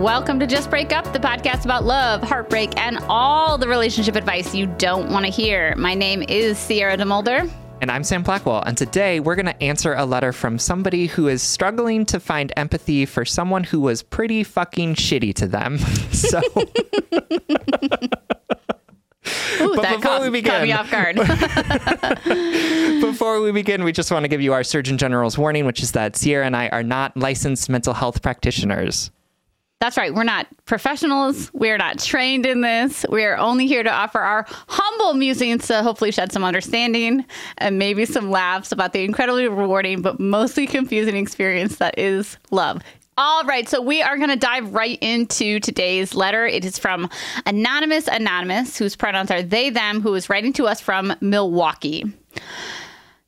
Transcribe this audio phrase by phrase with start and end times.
[0.00, 4.54] Welcome to Just Break Up, the podcast about love, heartbreak, and all the relationship advice
[4.54, 5.74] you don't want to hear.
[5.76, 7.50] My name is Sierra DeMulder.
[7.82, 8.62] And I'm Sam Blackwell.
[8.62, 12.50] And today we're going to answer a letter from somebody who is struggling to find
[12.56, 15.78] empathy for someone who was pretty fucking shitty to them.
[16.12, 16.40] So.
[19.60, 21.16] Ooh, But before caught, we begin- caught me off guard.
[23.02, 25.92] Before we begin, we just want to give you our Surgeon General's warning, which is
[25.92, 29.10] that Sierra and I are not licensed mental health practitioners.
[29.80, 30.14] That's right.
[30.14, 31.50] We're not professionals.
[31.54, 33.06] We're not trained in this.
[33.08, 37.24] We're only here to offer our humble musings to hopefully shed some understanding
[37.56, 42.82] and maybe some laughs about the incredibly rewarding but mostly confusing experience that is love.
[43.16, 46.46] All right, so we are going to dive right into today's letter.
[46.46, 47.08] It is from
[47.46, 52.04] Anonymous Anonymous, whose pronouns are they, them, who is writing to us from Milwaukee.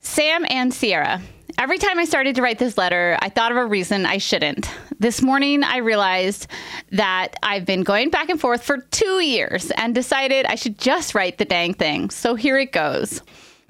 [0.00, 1.20] Sam and Sierra.
[1.58, 4.70] Every time I started to write this letter, I thought of a reason I shouldn't.
[5.02, 6.46] This morning, I realized
[6.92, 11.16] that I've been going back and forth for two years and decided I should just
[11.16, 12.08] write the dang thing.
[12.10, 13.20] So here it goes.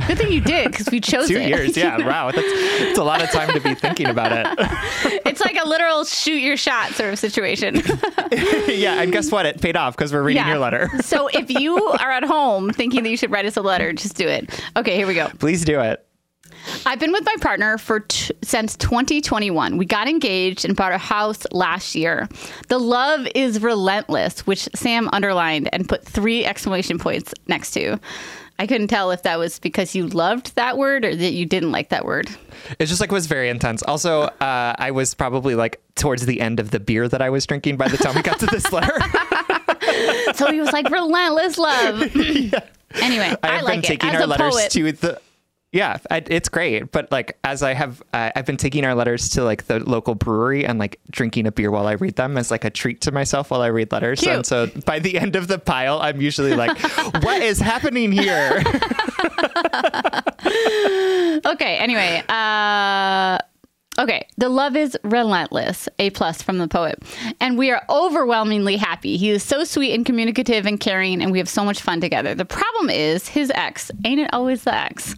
[0.07, 1.49] Good thing you did because we chose Two it.
[1.49, 2.33] years, yeah, wow.
[2.33, 4.47] That's, that's a lot of time to be thinking about it.
[5.25, 7.77] it's like a literal shoot your shot sort of situation.
[8.69, 9.47] yeah, and guess what?
[9.47, 10.91] It paid off because we're reading your letter.
[11.01, 14.17] so if you are at home thinking that you should write us a letter, just
[14.17, 14.63] do it.
[14.77, 15.29] Okay, here we go.
[15.39, 16.07] Please do it.
[16.87, 19.77] I've been with my partner for t- since 2021.
[19.77, 22.29] We got engaged and bought a house last year.
[22.69, 27.99] The love is relentless, which Sam underlined and put three exclamation points next to.
[28.59, 31.73] I couldn't tell if that was because you loved that word or that you didn't
[31.73, 32.29] like that word.
[32.79, 33.83] It's just like it was very intense.
[33.83, 37.45] Also, uh, I was probably like towards the end of the beer that I was
[37.47, 38.93] drinking by the time we got to this letter.
[40.35, 42.15] So he was like relentless love.
[43.01, 43.85] Anyway, I, I like been it.
[43.85, 45.21] taking As our a letters poet, to the.
[45.73, 46.93] Yeah, I, it's great.
[46.93, 50.15] But like, as I have, uh, I've been taking our letters to like the local
[50.15, 53.11] brewery and like drinking a beer while I read them as like a treat to
[53.11, 54.21] myself while I read letters.
[54.21, 54.35] Cute.
[54.35, 56.79] And so by the end of the pile, I'm usually like,
[57.23, 58.63] what is happening here?
[61.45, 61.77] Okay.
[61.79, 63.39] Anyway, uh,
[63.99, 64.27] okay.
[64.37, 65.89] The love is relentless.
[65.99, 67.03] A plus from the poet,
[67.41, 69.17] and we are overwhelmingly happy.
[69.17, 72.35] He is so sweet and communicative and caring, and we have so much fun together.
[72.35, 73.91] The problem is his ex.
[74.05, 75.15] Ain't it always the ex?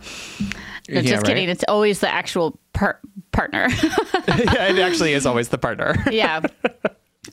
[0.89, 1.25] No, Yeah, just right.
[1.27, 1.49] kidding.
[1.49, 3.01] It's always the actual par-
[3.33, 3.69] partner.
[4.29, 5.95] yeah, it actually is always the partner.
[6.11, 6.41] yeah.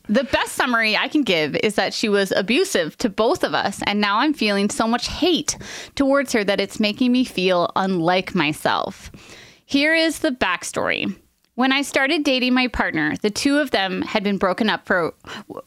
[0.08, 3.81] The best summary I can give is that she was abusive to both of us,
[3.85, 5.58] and now I'm feeling so much hate
[5.96, 9.12] towards her that it's making me feel unlike myself.
[9.66, 11.16] Here is the backstory.
[11.61, 15.13] When I started dating my partner, the two of them had been broken up for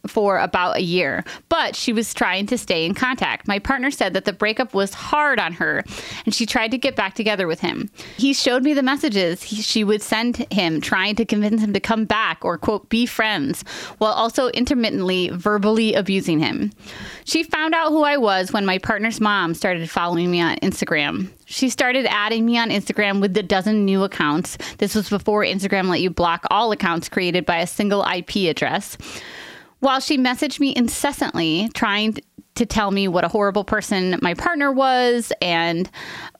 [0.09, 3.47] for about a year, but she was trying to stay in contact.
[3.47, 5.84] My partner said that the breakup was hard on her,
[6.25, 7.91] and she tried to get back together with him.
[8.16, 11.78] He showed me the messages he, she would send him, trying to convince him to
[11.78, 13.62] come back or quote be friends,
[13.99, 16.72] while also intermittently verbally abusing him.
[17.25, 21.31] She found out who I was when my partner's mom started following me on Instagram.
[21.54, 24.59] She started adding me on Instagram with a dozen new accounts.
[24.78, 28.98] This was before Instagram let you block all accounts created by a single IP address.
[29.78, 32.16] While she messaged me incessantly, trying
[32.56, 35.88] to tell me what a horrible person my partner was and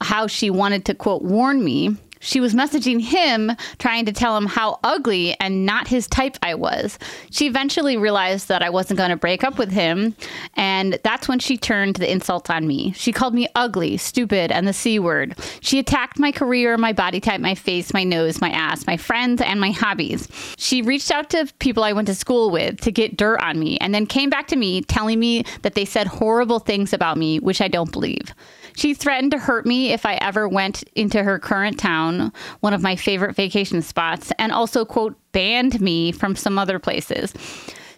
[0.00, 4.46] how she wanted to, quote, warn me, she was messaging him, trying to tell him
[4.46, 6.98] how ugly and not his type I was.
[7.30, 10.16] She eventually realized that I wasn't going to break up with him,
[10.54, 12.92] and that's when she turned the insult on me.
[12.92, 15.38] She called me ugly, stupid, and the C word.
[15.60, 19.42] She attacked my career, my body type, my face, my nose, my ass, my friends,
[19.42, 20.26] and my hobbies.
[20.56, 23.76] She reached out to people I went to school with to get dirt on me,
[23.78, 27.38] and then came back to me telling me that they said horrible things about me,
[27.38, 28.34] which I don't believe.
[28.76, 32.82] She threatened to hurt me if I ever went into her current town, one of
[32.82, 37.32] my favorite vacation spots, and also, quote, banned me from some other places.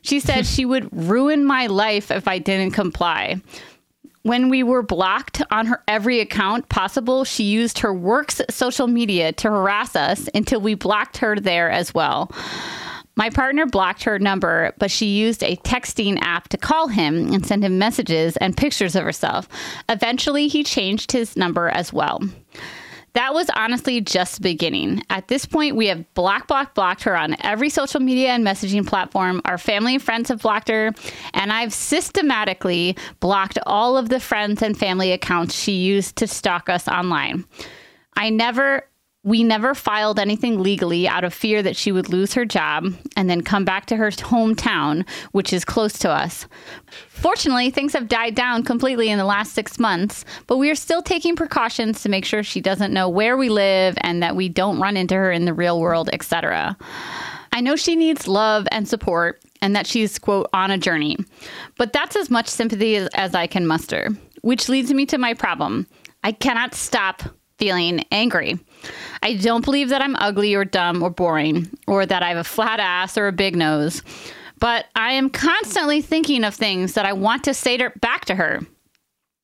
[0.03, 3.41] She said she would ruin my life if I didn't comply.
[4.23, 9.33] When we were blocked on her every account possible, she used her work's social media
[9.33, 12.31] to harass us until we blocked her there as well.
[13.17, 17.45] My partner blocked her number, but she used a texting app to call him and
[17.47, 19.49] send him messages and pictures of herself.
[19.89, 22.21] Eventually, he changed his number as well.
[23.15, 25.03] That was honestly just the beginning.
[25.09, 28.87] At this point, we have block, block, blocked her on every social media and messaging
[28.87, 29.41] platform.
[29.47, 30.93] Our family and friends have blocked her,
[31.33, 36.69] and I've systematically blocked all of the friends and family accounts she used to stalk
[36.69, 37.47] us online.
[38.19, 38.87] I never
[39.27, 42.87] we never filed anything legally out of fear that she would lose her job
[43.17, 46.47] and then come back to her hometown, which is close to us.
[47.09, 51.03] Fortunately, things have died down completely in the last six months, but we are still
[51.03, 54.79] taking precautions to make sure she doesn't know where we live and that we don't
[54.79, 56.77] run into her in the real world, etc.
[57.51, 61.17] I know she needs love and support, and that she's, quote, on a journey.
[61.77, 64.11] But that's as much sympathy as, as I can muster,
[64.43, 65.89] which leads me to my problem.
[66.23, 67.25] I cannot stop
[67.59, 68.59] feeling angry.
[69.23, 72.45] I don't believe that I'm ugly or dumb or boring or that I have a
[72.45, 74.03] flat ass or a big nose,
[74.59, 78.35] but I am constantly thinking of things that I want to say to, back to
[78.35, 78.61] her.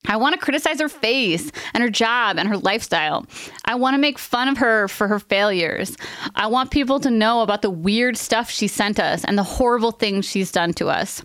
[0.06, 3.24] I want to criticize her face and her job and her lifestyle.
[3.64, 5.96] I want to make fun of her for her failures.
[6.34, 9.92] I want people to know about the weird stuff she sent us and the horrible
[9.92, 11.22] things she's done to us.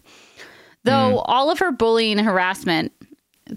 [0.83, 1.21] Though mm.
[1.25, 2.93] all of her bullying and harassment,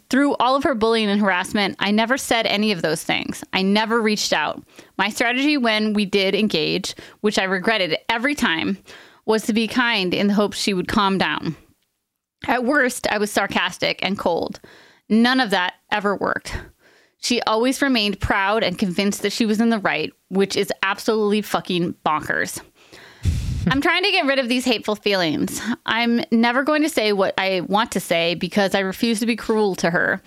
[0.08, 3.44] through all of her bullying and harassment, I never said any of those things.
[3.52, 4.62] I never reached out.
[4.98, 8.78] My strategy when we did engage, which I regretted every time,
[9.26, 11.56] was to be kind in the hope she would calm down.
[12.46, 14.60] At worst, I was sarcastic and cold.
[15.08, 16.56] None of that ever worked.
[17.22, 21.42] She always remained proud and convinced that she was in the right, which is absolutely
[21.42, 22.62] fucking bonkers.
[23.68, 25.60] I'm trying to get rid of these hateful feelings.
[25.84, 29.36] I'm never going to say what I want to say because I refuse to be
[29.36, 30.22] cruel to her.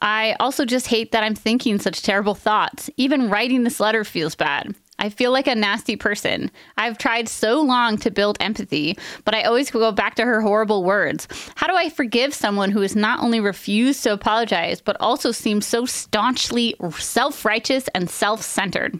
[0.00, 2.90] I also just hate that I'm thinking such terrible thoughts.
[2.98, 4.74] Even writing this letter feels bad.
[4.98, 6.50] I feel like a nasty person.
[6.76, 10.84] I've tried so long to build empathy, but I always go back to her horrible
[10.84, 11.28] words.
[11.54, 15.66] How do I forgive someone who has not only refused to apologize, but also seems
[15.66, 18.98] so staunchly self righteous and self centered?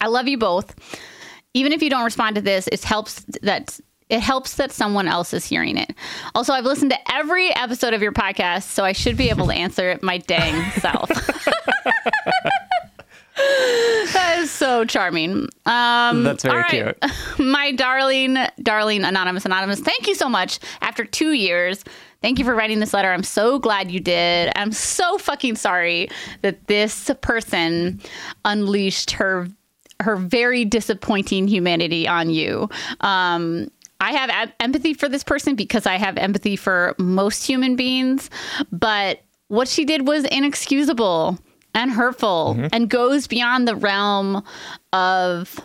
[0.00, 0.74] I love you both.
[1.56, 3.80] Even if you don't respond to this, it helps that
[4.10, 5.94] it helps that someone else is hearing it.
[6.34, 9.54] Also, I've listened to every episode of your podcast, so I should be able to
[9.64, 11.08] answer it my dang self.
[13.36, 15.48] that is so charming.
[15.64, 16.98] Um, That's very cute.
[17.38, 20.58] My darling, darling Anonymous Anonymous, thank you so much.
[20.82, 21.84] After two years,
[22.20, 23.10] thank you for writing this letter.
[23.10, 24.52] I'm so glad you did.
[24.56, 26.10] I'm so fucking sorry
[26.42, 28.02] that this person
[28.44, 29.48] unleashed her
[30.00, 32.68] her very disappointing humanity on you.
[33.00, 33.70] Um,
[34.00, 38.28] I have empathy for this person because I have empathy for most human beings,
[38.70, 41.38] but what she did was inexcusable
[41.74, 42.66] and hurtful mm-hmm.
[42.72, 44.42] and goes beyond the realm
[44.92, 45.58] of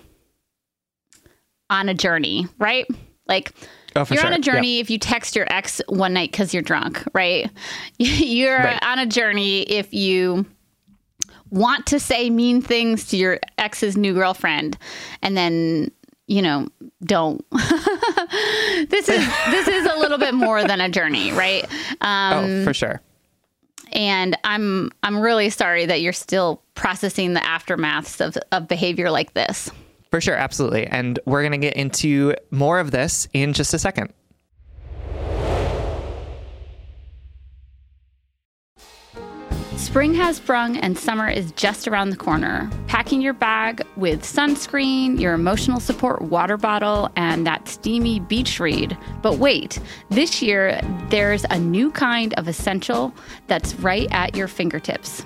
[1.70, 2.86] on a journey, right?
[3.28, 3.54] Like
[3.96, 4.28] oh, you're sure.
[4.28, 7.50] on a journey if you text your ex one night because you're drunk, right?
[7.98, 8.84] You're right.
[8.84, 10.46] on a journey if you
[11.52, 14.78] want to say mean things to your ex's new girlfriend
[15.22, 15.92] and then
[16.28, 16.68] you know
[17.04, 21.66] don't this is this is a little bit more than a journey right
[22.02, 23.02] um, oh for sure
[23.92, 29.34] and I'm I'm really sorry that you're still processing the aftermaths of, of behavior like
[29.34, 29.70] this.
[30.10, 30.88] For sure, absolutely.
[30.88, 34.14] And we're going to get into more of this in just a second.
[39.92, 42.70] Spring has sprung and summer is just around the corner.
[42.88, 48.98] Packing your bag with sunscreen, your emotional support water bottle, and that steamy beach read.
[49.22, 50.80] But wait, this year
[51.10, 53.14] there's a new kind of essential
[53.48, 55.26] that's right at your fingertips.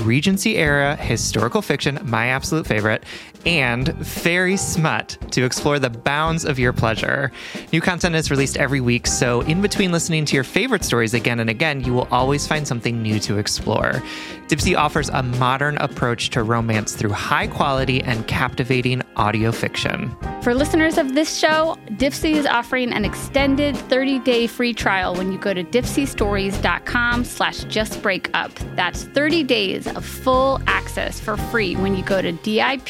[0.00, 3.04] Regency era historical fiction, my absolute favorite,
[3.46, 7.32] and fairy smut to explore the bounds of your pleasure.
[7.72, 11.40] New content is released every week, so in between listening to your favorite stories again
[11.40, 14.02] and again, you will always find something new to explore.
[14.48, 20.14] Dipsea offers a modern approach to romance through high quality and captivating audio fiction.
[20.42, 25.38] For listeners of this show, Dipsea is offering an extended 30-day free trial when you
[25.38, 28.76] go to dipseastories.com slash justbreakup.
[28.76, 32.80] That's 30 days of full access for free when you go to D-I-P-S-E-A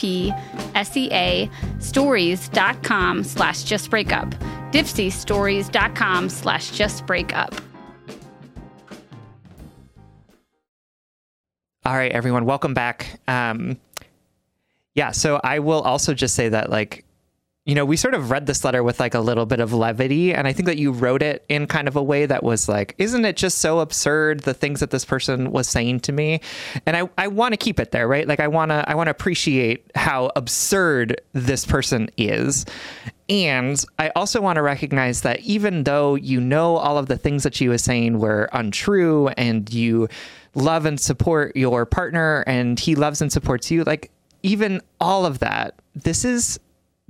[1.78, 4.30] stories.com slash justbreakup.
[4.72, 7.62] Dipseastories.com slash justbreakup.
[11.84, 13.20] All right, everyone, welcome back.
[13.26, 13.78] Um,
[14.94, 17.04] yeah, so I will also just say that, like,
[17.70, 20.34] you know, we sort of read this letter with like a little bit of levity.
[20.34, 22.96] And I think that you wrote it in kind of a way that was like,
[22.98, 26.40] isn't it just so absurd the things that this person was saying to me?
[26.84, 28.26] And I, I want to keep it there, right?
[28.26, 32.66] Like I wanna I wanna appreciate how absurd this person is.
[33.28, 37.44] And I also want to recognize that even though you know all of the things
[37.44, 40.08] that she was saying were untrue and you
[40.56, 44.10] love and support your partner and he loves and supports you, like
[44.42, 46.58] even all of that, this is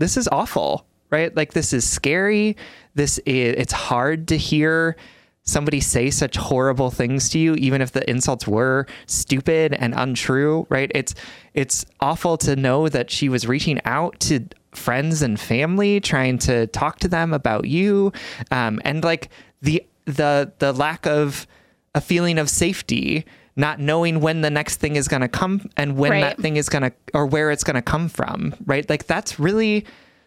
[0.01, 1.35] this is awful, right?
[1.37, 2.57] Like this is scary.
[2.95, 4.97] This is it's hard to hear
[5.43, 10.67] somebody say such horrible things to you even if the insults were stupid and untrue
[10.69, 11.15] right it's
[11.55, 16.67] it's awful to know that she was reaching out to friends and family trying to
[16.69, 18.13] talk to them about you
[18.51, 19.31] um, and like
[19.63, 21.47] the the the lack of
[21.95, 23.25] a feeling of safety
[23.61, 26.21] not knowing when the next thing is going to come and when Right.
[26.23, 28.89] that thing is going to or where it's going to come from right?
[28.89, 29.85] Like that's really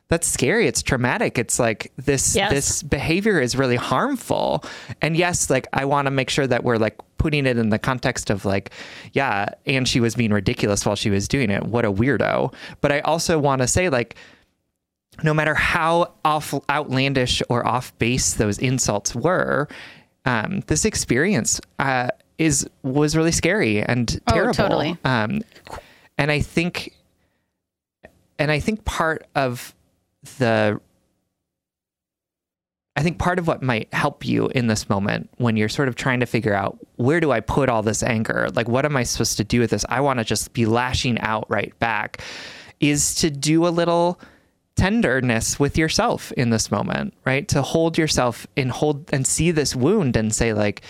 [0.10, 0.68] that's scary.
[0.68, 1.40] It's traumatic.
[1.40, 2.52] It's like this Yes.
[2.52, 4.63] this behavior is really harmful.
[5.02, 7.80] And yes like i want to make sure that we're like putting it in the
[7.80, 8.72] context of like
[9.13, 11.63] yeah and she was being ridiculous while she was doing it.
[11.63, 12.54] What a weirdo.
[12.82, 14.16] But i also want to say like
[15.24, 19.68] no matter how off outlandish or off base those insults were
[20.25, 24.50] um, this experience uh, is was really scary and terrible.
[24.50, 24.98] Oh, totally.
[25.06, 25.42] um,
[26.18, 26.94] and i think
[28.40, 29.74] and i think part of
[30.40, 30.80] the
[32.96, 35.96] I think part of what might help you in this moment when you're sort of
[35.96, 38.50] trying to figure out where do I put all this anger?
[38.54, 39.84] Like, what am I supposed to do with this?
[39.90, 42.22] I want to just be lashing out right back,
[42.80, 44.20] is to do a little
[44.75, 47.48] tenderness with yourself in this moment, right?
[47.48, 50.84] To hold yourself and hold and see this wound and say, like,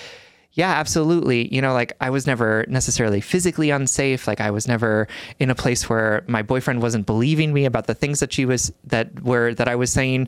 [0.53, 1.53] yeah, absolutely.
[1.53, 4.27] You know, like I was never necessarily physically unsafe.
[4.27, 5.07] Like I was never
[5.39, 8.71] in a place where my boyfriend wasn't believing me about the things that she was
[8.83, 10.27] that were that I was saying.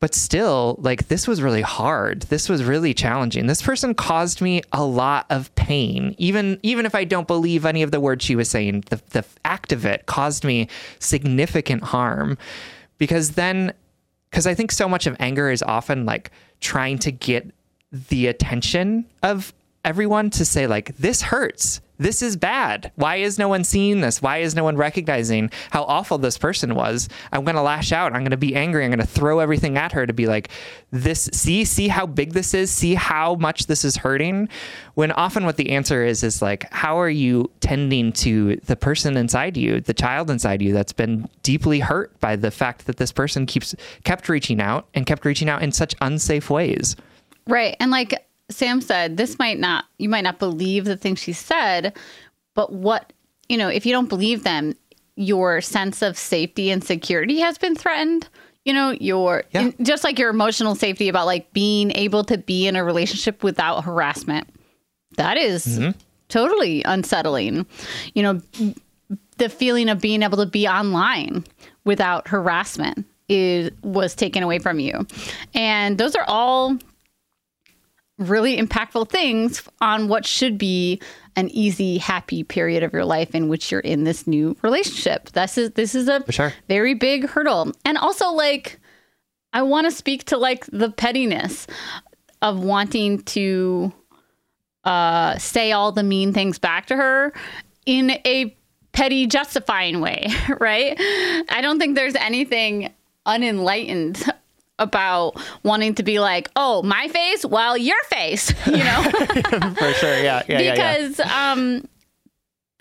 [0.00, 2.22] But still, like this was really hard.
[2.22, 3.46] This was really challenging.
[3.46, 6.16] This person caused me a lot of pain.
[6.18, 9.24] Even even if I don't believe any of the words she was saying, the the
[9.44, 10.66] act of it caused me
[10.98, 12.36] significant harm.
[12.98, 13.74] Because then
[14.28, 17.52] because I think so much of anger is often like trying to get
[17.92, 19.52] the attention of
[19.84, 21.80] everyone to say like this hurts.
[21.98, 22.90] This is bad.
[22.96, 24.20] Why is no one seeing this?
[24.20, 27.08] Why is no one recognizing how awful this person was?
[27.32, 28.12] I'm going to lash out.
[28.12, 28.84] I'm going to be angry.
[28.84, 30.48] I'm going to throw everything at her to be like
[30.90, 32.72] this see see how big this is?
[32.72, 34.48] See how much this is hurting?
[34.94, 39.16] When often what the answer is is like how are you tending to the person
[39.16, 43.12] inside you the child inside you that's been deeply hurt by the fact that this
[43.12, 46.96] person keeps kept reaching out and kept reaching out in such unsafe ways
[47.46, 47.76] Right.
[47.80, 51.96] And like Sam said, this might not, you might not believe the things she said,
[52.54, 53.12] but what,
[53.48, 54.74] you know, if you don't believe them,
[55.16, 58.28] your sense of safety and security has been threatened.
[58.64, 59.62] You know, your Yeah.
[59.62, 63.42] in- just like your emotional safety about like being able to be in a relationship
[63.42, 64.48] without harassment.
[65.16, 65.98] That is mm-hmm.
[66.28, 67.66] totally unsettling.
[68.14, 68.42] You know,
[69.38, 71.44] the feeling of being able to be online
[71.84, 75.06] without harassment is was taken away from you.
[75.54, 76.78] And those are all
[78.18, 81.00] really impactful things on what should be
[81.36, 85.30] an easy, happy period of your life in which you're in this new relationship.
[85.30, 86.52] This is this is a sure.
[86.68, 87.72] very big hurdle.
[87.84, 88.78] And also like
[89.52, 91.66] I want to speak to like the pettiness
[92.42, 93.92] of wanting to
[94.84, 97.32] uh say all the mean things back to her
[97.86, 98.56] in a
[98.92, 100.28] petty justifying way,
[100.60, 100.94] right?
[100.98, 102.92] I don't think there's anything
[103.24, 104.22] unenlightened
[104.82, 109.02] about wanting to be like, "Oh, my face, well, your face," you know?
[109.78, 110.74] for sure yeah yeah yeah, yeah.
[110.74, 111.88] because um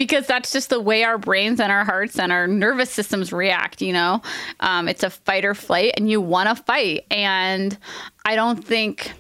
[0.02, 3.82] because that's just the way our brains and our hearts and our nervous systems react
[3.84, 4.22] you know
[4.60, 7.78] um, it's a fight or flight and you want to fight and
[8.26, 9.12] i don't think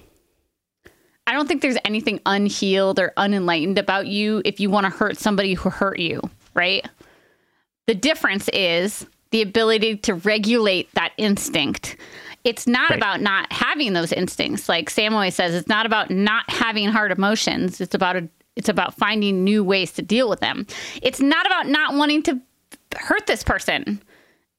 [1.27, 5.17] i don't think there's anything unhealed or unenlightened about you if you want to hurt
[5.17, 6.19] somebody who hurt you
[6.55, 6.88] right
[7.85, 11.95] the difference is the ability to regulate that instinct
[12.43, 12.98] it's not Right.
[12.98, 17.12] about not having those instincts like sam always says it's not about not having hard
[17.12, 20.65] emotions it's about a, it's about finding new ways to deal with them
[21.01, 22.39] it's not about not wanting to
[22.98, 24.01] hurt this person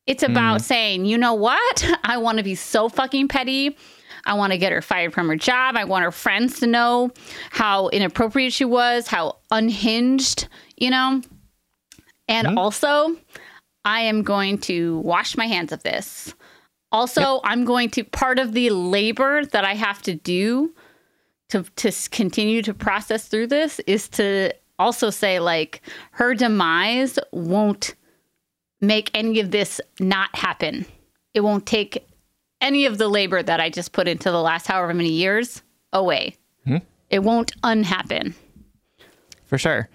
[0.06, 0.64] it's about mm-hmm.
[0.64, 3.76] saying you know what i want to be so fucking petty
[4.24, 5.76] I want to get her fired from her job.
[5.76, 7.10] I want her friends to know
[7.50, 11.22] how inappropriate she was, how unhinged, you know?
[12.28, 12.58] And mm-hmm.
[12.58, 13.16] also,
[13.84, 16.34] I am going to wash my hands of this.
[16.92, 20.74] Also, I'm going to part of the labor that I have to do
[21.48, 25.82] to to continue to process through this is to also say like
[26.12, 27.94] her demise won't
[28.80, 30.84] make any of this not happen.
[31.34, 32.06] It won't take
[32.60, 36.36] any of the labor that I just put into the last however many years away.
[36.64, 36.78] Hmm?
[37.10, 38.34] It won't unhappen.
[39.44, 39.88] for sure.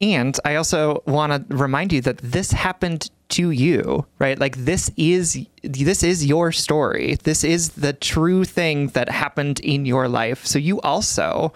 [0.00, 4.38] And I also want to remind you that this happened to you, right?
[4.38, 7.16] Like this is this is your story.
[7.22, 10.46] This is the true thing that happened in your life.
[10.46, 11.52] So you also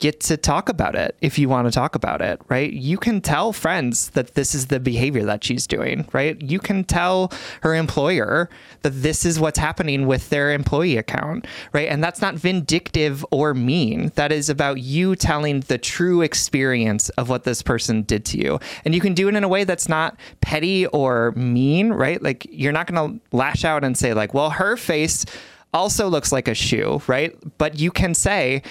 [0.00, 2.72] get to talk about it if you want to talk about it, right?
[2.72, 6.40] You can tell friends that this is the behavior that she's doing, right?
[6.40, 8.48] You can tell her employer
[8.82, 11.88] that this is what's happening with their employee account, right?
[11.88, 14.12] And that's not vindictive or mean.
[14.14, 18.60] That is about you telling the true experience of what this person did to you.
[18.84, 22.22] And you can do it in a way that's not petty or mean, right?
[22.22, 25.24] Like you're not going to lash out and say like, "Well, her face
[25.74, 27.36] also looks like a shoe," right?
[27.58, 28.62] But you can say,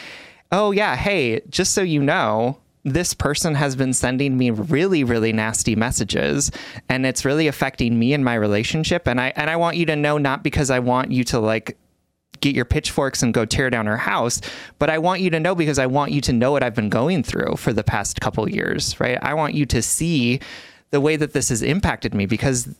[0.51, 5.34] oh, yeah, hey, just so you know, this person has been sending me really really
[5.34, 6.50] nasty messages
[6.88, 9.96] and it's really affecting me and my relationship and I and I want you to
[9.96, 11.77] know not because I want you to like
[12.39, 14.39] get your pitchforks and go tear down her house
[14.80, 16.89] but I want you to know because I want you to know what I've been
[16.89, 19.18] going through for the past couple years right?
[19.22, 20.39] I want you to see
[20.92, 22.74] the way that this has impacted me because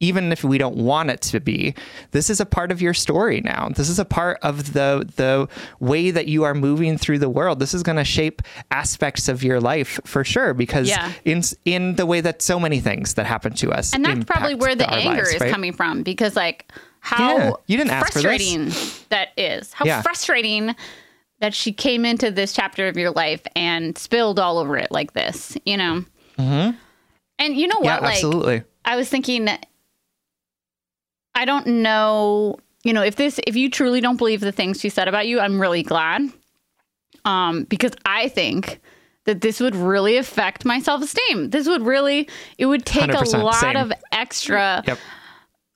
[0.00, 1.74] even if we don't want it to be,
[2.12, 3.68] this is a part of your story now.
[3.74, 5.48] This is a part of the the
[5.80, 7.58] way that you are moving through the world.
[7.58, 8.40] This is going to shape
[8.70, 11.10] aspects of your life for sure because Yeah.
[11.24, 14.54] in in the way that so many things that happen to us And that's probably
[14.54, 15.50] where the anger lives, is right?
[15.50, 18.22] coming from because, like, how Yeah, you didn't ask for this.
[18.22, 19.72] frustrating that is.
[19.72, 20.02] How Yeah.
[20.02, 20.76] frustrating
[21.40, 25.12] that she came into this chapter of your life and spilled all over it like
[25.12, 26.04] this, you know?
[26.38, 26.76] Mm-hmm.
[27.40, 28.02] And you know what?
[28.02, 28.62] like, absolutely.
[28.84, 29.48] I was thinking,
[31.34, 34.88] I don't know, you know, if this, if you truly don't believe the things she
[34.88, 36.22] said about you, I'm really glad.
[37.24, 38.80] Um, because I think
[39.24, 41.50] that this would really affect my self esteem.
[41.50, 43.76] This would really, it would take a lot same.
[43.76, 44.98] of extra Yep.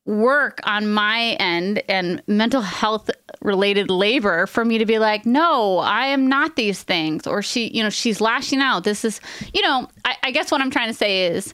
[0.07, 3.11] work on my end and mental health
[3.43, 7.27] related labor for me to be like, no, I am not these things.
[7.27, 8.85] Or she, you know, she's lashing out.
[8.85, 9.21] This is,
[9.53, 11.53] you know, I, I guess what I'm trying to say is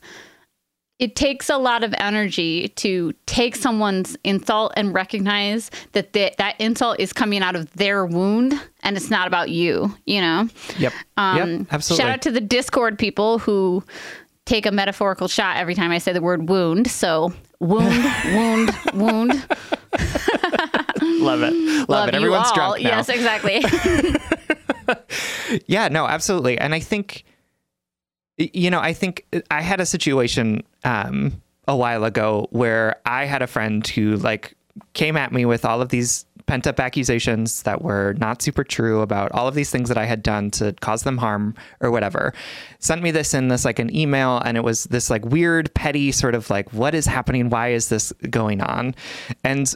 [0.99, 6.61] it takes a lot of energy to take someone's insult and recognize that the, that
[6.61, 10.49] insult is coming out of their wound and it's not about you, you know?
[10.79, 10.93] Yep.
[11.17, 11.67] Um, yep.
[11.71, 12.03] Absolutely.
[12.05, 13.85] Shout out to the Discord people who
[14.45, 16.91] take a metaphorical shot every time I say the word wound.
[16.91, 19.31] So wound, wound, wound.
[21.01, 21.89] Love it.
[21.89, 22.15] Love, it.
[22.15, 22.55] Everyone's all.
[22.55, 22.89] drunk now.
[22.89, 23.63] Yes, exactly.
[25.67, 26.59] Yeah, no, absolutely.
[26.59, 27.25] And I think,
[28.39, 33.43] you know, I think I had a situation um, a while ago where I had
[33.43, 34.55] a friend who like
[34.95, 39.03] came at me with all of these pent up accusations that were not super true
[39.03, 42.33] about all of these things that I had done to cause them harm or whatever.
[42.79, 46.11] Sent me this in this like an email, and it was this like weird, petty
[46.11, 47.51] sort of like, what is happening?
[47.51, 48.95] Why is this going on?
[49.45, 49.73] And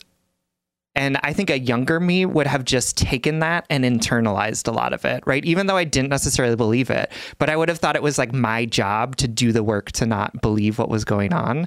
[0.95, 4.93] and I think a younger me would have just taken that and internalized a lot
[4.93, 5.45] of it, right?
[5.45, 8.35] Even though I didn't necessarily believe it, but I would have thought it was like
[8.35, 11.67] my job to do the work to not believe what was going on.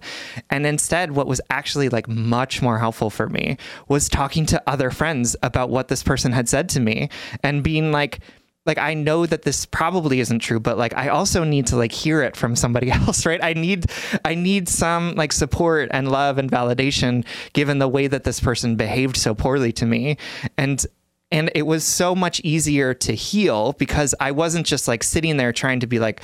[0.52, 3.58] And instead, what was actually like much more helpful for me
[3.88, 7.10] was talking to other friends about what this person had said to me
[7.42, 8.20] and being like,
[8.66, 11.92] like I know that this probably isn't true, but like I also need to like
[11.92, 13.44] hear it from somebody else, right?
[13.44, 13.86] I need
[14.24, 18.76] I need some like support and love and validation given the way that this person
[18.76, 20.18] behaved so poorly to me.
[20.58, 20.86] And
[21.32, 25.52] and it was so much easier to heal because I wasn't just like sitting there
[25.52, 26.22] trying to be like,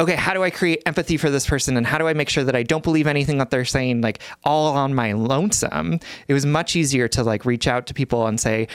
[0.00, 2.42] okay, how do I create empathy for this person and how do I make sure
[2.44, 6.00] that I don't believe anything that they're saying like all on my lonesome?
[6.26, 8.66] It was much easier to like reach out to people and say,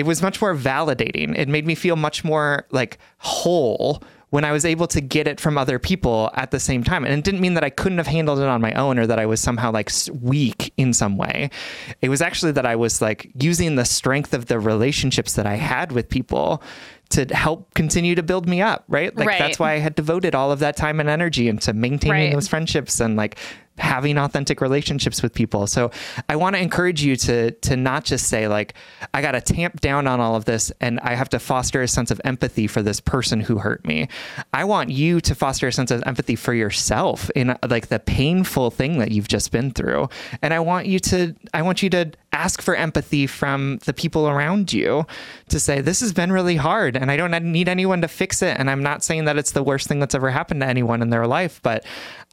[0.00, 1.36] it was much more validating.
[1.36, 5.38] It made me feel much more like whole when I was able to get it
[5.40, 7.04] from other people at the same time.
[7.04, 9.18] And it didn't mean that I couldn't have handled it on my own or that
[9.18, 9.90] I was somehow like
[10.22, 11.50] weak in some way.
[12.00, 15.56] It was actually that I was like using the strength of the relationships that I
[15.56, 16.62] had with people
[17.10, 19.14] to help continue to build me up, right?
[19.14, 19.38] Like Right.
[19.38, 22.32] that's why I had devoted all of that time and energy into maintaining Right.
[22.32, 23.36] those friendships and like
[23.80, 25.66] having authentic relationships with people.
[25.66, 25.90] So
[26.28, 28.74] I want to encourage you to to not just say like
[29.14, 31.88] I got to tamp down on all of this and I have to foster a
[31.88, 34.08] sense of empathy for this person who hurt me.
[34.52, 38.70] I want you to foster a sense of empathy for yourself in like the painful
[38.70, 40.08] thing that you've just been through.
[40.42, 44.28] And I want you to I want you to ask for empathy from the people
[44.28, 45.04] around you
[45.48, 48.56] to say this has been really hard and I don't need anyone to fix it
[48.58, 51.10] and I'm not saying that it's the worst thing that's ever happened to anyone in
[51.10, 51.84] their life but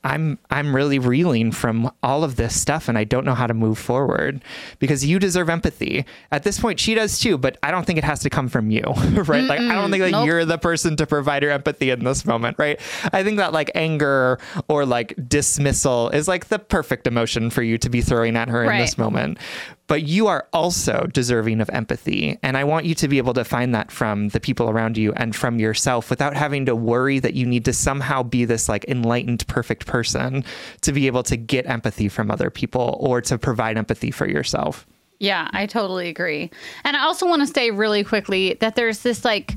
[0.03, 3.53] I'm I'm really reeling from all of this stuff and I don't know how to
[3.53, 4.43] move forward
[4.79, 6.05] because you deserve empathy.
[6.31, 8.69] At this point she does too, but I don't think it has to come from
[8.69, 8.83] you,
[9.25, 9.43] right?
[9.43, 10.27] Like I don't think that nope.
[10.27, 12.79] you're the person to provide her empathy in this moment, right?
[13.11, 17.79] I think that like anger or like dismissal is like the perfect emotion for you
[17.79, 19.39] to be throwing at her in this moment.
[19.87, 22.37] But you are also deserving of empathy.
[22.43, 25.13] And I want you to be able to find that from the people around you
[25.13, 28.83] and from yourself without having to worry that you need to somehow be this like
[28.85, 30.43] enlightened, perfect person
[30.81, 34.85] to be able to get empathy from other people or to provide empathy for yourself.
[35.19, 36.51] Yeah, I totally agree.
[36.83, 39.55] And I also want to say really quickly that there's this like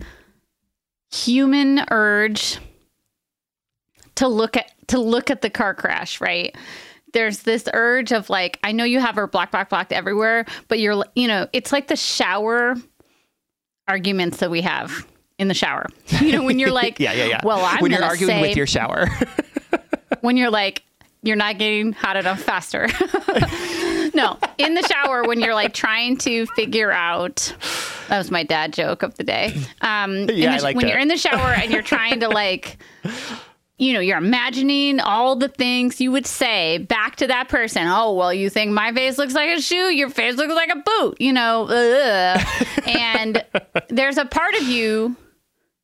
[1.12, 2.58] human urge
[4.14, 6.54] to look at to look at the car crash, right?
[7.12, 10.78] There's this urge of like, I know you have her black, black, black everywhere, but
[10.78, 12.76] you're, you know, it's like the shower
[13.88, 15.06] arguments that we have
[15.38, 15.86] in the shower.
[16.20, 17.40] You know, when you're like, yeah, yeah, yeah.
[17.42, 19.06] Well, I'm when you're arguing say, with your shower.
[20.20, 20.84] when you're like,
[21.22, 22.86] you're not getting hot enough faster.
[24.14, 27.54] no, in the shower when you're like trying to figure out.
[28.08, 29.54] That was my dad joke of the day.
[29.82, 30.92] Um, yeah, the, I like when that.
[30.92, 32.78] you're in the shower and you're trying to like
[33.80, 37.86] you know, you're imagining all the things you would say back to that person.
[37.86, 40.76] Oh, well, you think my face looks like a shoe, your face looks like a
[40.76, 41.66] boot, you know.
[42.86, 43.42] and
[43.88, 45.16] there's a part of you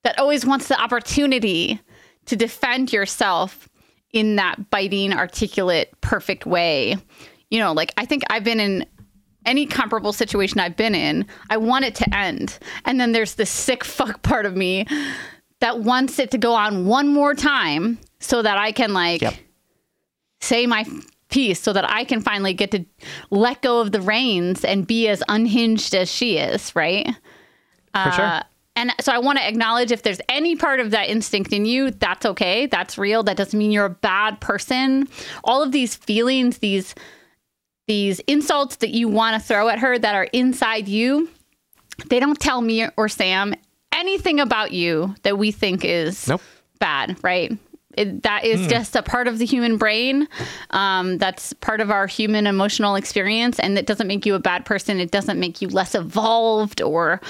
[0.04, 1.80] that always wants the opportunity
[2.26, 3.66] to defend yourself
[4.12, 6.96] in that biting, articulate, perfect way.
[7.50, 8.85] You know, like I think I've been in
[9.46, 12.59] any comparable situation I've been in, I want it to end.
[12.85, 14.87] And then there's this sick fuck part of me
[15.61, 19.35] that wants it to go on one more time so that I can like Yep.
[20.40, 20.85] say my
[21.29, 22.85] piece so that I can finally get to
[23.31, 27.07] let go of the reins and be as unhinged as she is, right?
[27.92, 28.25] For sure.
[28.25, 28.42] Uh,
[28.77, 31.90] and so I want to acknowledge if there's any part of that instinct in you,
[31.90, 32.66] that's okay.
[32.66, 33.23] That's real.
[33.23, 35.09] That doesn't mean you're a bad person.
[35.45, 36.95] All of these feelings, these
[37.88, 41.31] these insults that you want to throw at her that are inside you,
[42.11, 43.55] they don't tell me or Sam
[44.07, 46.42] anything about you that we think is Nope.
[46.79, 47.57] bad, right?
[47.97, 50.29] It, that is just a part of the human brain.
[50.71, 54.66] Um, that's part of our human emotional experience, and it doesn't make you a bad
[54.66, 55.01] person.
[55.01, 57.23] It doesn't make you less evolved or,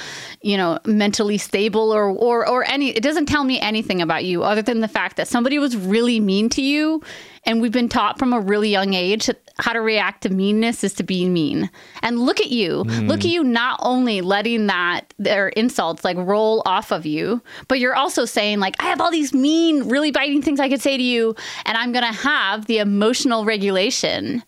[0.43, 2.89] you know, mentally stable or or or any.
[2.91, 6.19] It doesn't tell me anything about you other than the fact that somebody was really
[6.19, 7.01] mean to you,
[7.47, 10.93] and we've been taught from a really young age how to react to meanness is
[10.95, 11.71] to be mean.
[12.03, 12.83] And look at you.
[12.83, 13.07] Hmm.
[13.07, 17.79] Look at you not only letting that their insults like roll off of you, but
[17.79, 20.97] you're also saying like I have all these mean, really biting things I could say
[20.97, 24.43] to you and I'm going to have the emotional regulation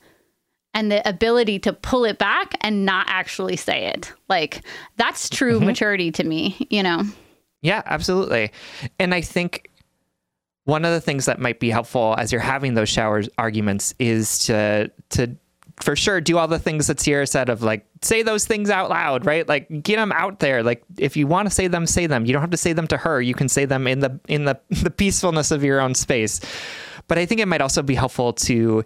[0.74, 4.12] and the ability to pull it back and not actually say it.
[4.28, 4.62] Like
[4.96, 5.66] that's true mm-hmm.
[5.66, 7.04] maturity to me, you know.
[7.62, 8.52] Yeah, absolutely.
[8.98, 9.67] And I think
[10.68, 14.40] one of the things that might be helpful as you're having those shower arguments is
[14.40, 15.34] to to
[15.76, 18.90] for sure do all the things that Sierra said of like say those things out
[18.90, 19.48] loud, right?
[19.48, 20.62] Like get them out there.
[20.62, 22.26] Like if you want to say them, say them.
[22.26, 23.22] You don't have to say them to her.
[23.22, 26.38] You can say them in the in the the peacefulness of your own space.
[27.06, 28.84] But I think it might also be helpful to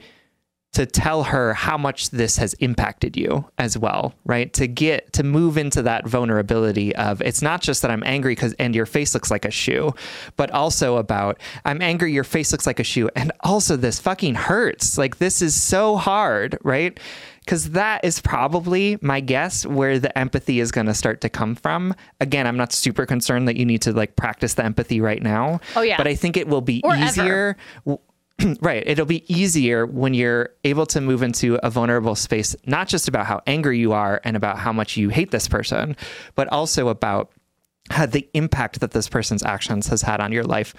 [0.73, 4.53] to tell her how much this has impacted you as well, right?
[4.55, 8.55] To get to move into that vulnerability of it's not just that I'm angry because
[8.55, 9.95] and your face looks like a shoe,
[10.37, 14.35] but also about I'm angry, your face looks like a shoe, and also this fucking
[14.35, 14.97] hurts.
[14.97, 16.99] Like this is so hard, right?
[17.41, 21.55] Because that is probably my guess where the empathy is going to start to come
[21.55, 21.95] from.
[22.21, 25.61] Again, I'm not super concerned that you need to like practice the empathy right now.
[25.75, 25.97] Oh, yeah.
[25.97, 27.57] but I think it will be Or ever.
[28.61, 28.83] right.
[28.87, 33.27] It'll be easier when you're able to move into a vulnerable space, not just about
[33.27, 35.97] how angry you are and about how much you hate this person,
[36.35, 37.31] but also about
[37.91, 40.75] how the impact that this person's actions has had on your life,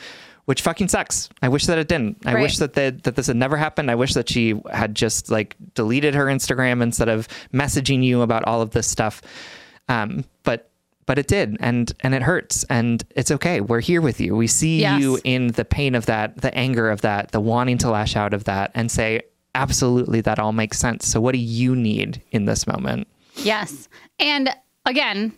[0.45, 1.29] which fucking sucks.
[1.41, 2.17] I wish that it didn't.
[2.25, 2.41] I Right.
[2.41, 3.91] wish that the, that this had never happened.
[3.91, 8.43] I wish that she had just like deleted her Instagram instead of messaging you about
[8.45, 9.21] all of this stuff.
[9.89, 10.69] Um, but
[11.05, 14.47] but it did and and it hurts and it's okay we're here with you we
[14.47, 15.01] see Yes.
[15.01, 18.33] you in the pain of that the anger of that the wanting to lash out
[18.33, 19.21] of that and say
[19.55, 23.89] absolutely that all makes sense so what do you need in this moment Yes.
[24.19, 24.49] And
[24.85, 25.33] again,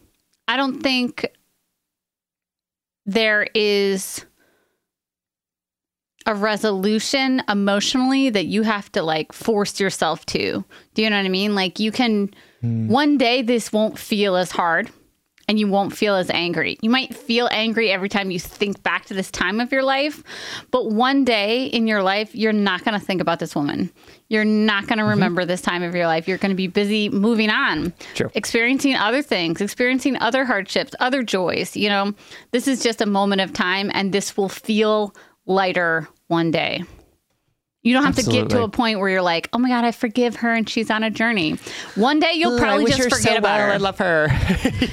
[0.47, 1.25] I don't think
[3.05, 4.25] there is
[6.25, 10.65] a resolution emotionally that you have to like force yourself to.
[10.95, 11.53] Do you know what I mean?
[11.53, 12.87] Like you can hmm.
[12.87, 14.89] one day this won't feel as hard
[15.47, 16.77] and you won't feel as angry.
[16.81, 20.23] You might feel angry every time you think back to this time of your life,
[20.71, 23.91] but one day in your life you're not going to think about this woman.
[24.27, 25.11] You're not going to mm-hmm.
[25.11, 26.27] remember this time of your life.
[26.27, 28.31] You're going to be busy moving on, True.
[28.33, 31.75] experiencing other things, experiencing other hardships, other joys.
[31.75, 32.13] You know,
[32.51, 36.83] this is just a moment of time and this will feel lighter one day.
[37.85, 39.91] You don't have to get to a point where you're like, oh my God, I
[39.91, 41.59] forgive her and she's on a journey.
[41.93, 43.67] One day you'll Ugh, probably just forget so about well.
[43.67, 43.73] her.
[43.73, 44.27] i love her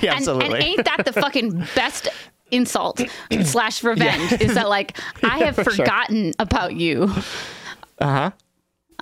[0.02, 2.08] yeah, And, absolutely and ain't that the fucking best
[2.50, 3.00] insult
[3.44, 4.32] slash revenge?
[4.42, 7.04] Is that like, I have forgotten about you.
[7.98, 8.30] uh-huh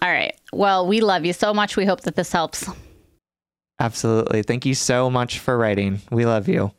[0.02, 0.36] All right.
[0.52, 1.76] Well, we love you so much.
[1.76, 2.70] We hope that this helps.
[3.80, 4.44] Absolutely.
[4.44, 6.00] Thank you so much for writing.
[6.12, 6.70] We love you.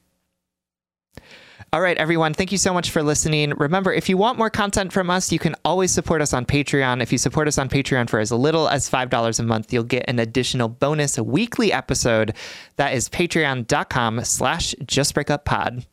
[1.74, 2.34] All right, everyone.
[2.34, 3.52] Thank you so much for listening.
[3.52, 7.02] Remember, if you want more content from us, you can always support us on Patreon.
[7.02, 10.06] If you support us on Patreon for as little as $5 a month, you'll get
[10.08, 12.36] an additional bonus weekly episode.
[12.76, 15.86] That is patreon.com slash justbreakuppod.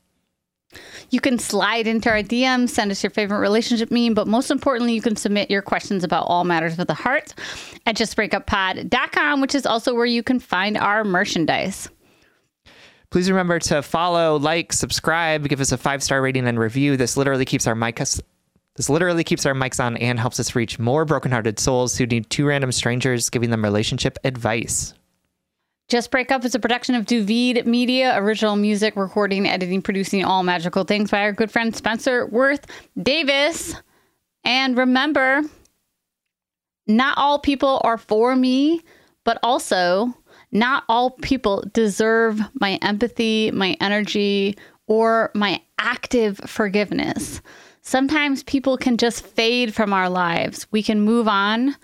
[1.11, 4.95] You can slide into our DMs, send us your favorite relationship meme, but most importantly,
[4.95, 7.35] you can submit your questions about all matters with the heart
[7.87, 11.89] at justbreakuppod.com, which is also where you can find our merchandise.
[13.11, 16.97] Please remember to follow, like, subscribe, give us a five star rating and review.
[16.97, 18.01] This literally keeps our mic
[18.79, 22.31] this literally keeps our mics on and helps us reach more brokenhearted souls who need
[22.31, 24.95] two random strangers giving them relationship advice.
[25.89, 30.45] Just Break Up is a production of Duvid Media, original music, recording, editing, producing all
[30.45, 32.67] magical things by our good friend Spencer Worth
[33.03, 33.75] Davis.
[34.45, 35.43] And remember,
[36.87, 38.83] not all people are for me,
[39.25, 40.15] but also
[40.53, 44.57] not all people deserve my empathy, my energy,
[44.87, 47.41] or my active forgiveness.
[47.83, 50.67] Sometimes people can just fade from our lives.
[50.71, 51.77] We can move on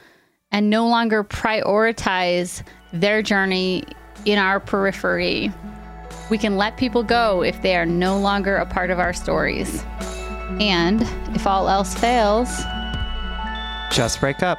[0.51, 3.85] and no longer prioritize their journey
[4.25, 5.53] in our periphery.
[6.31, 9.85] We can let people go if they are no longer a part of our stories.
[10.61, 11.03] And
[11.35, 12.49] if all else fails,
[13.91, 14.59] just break up.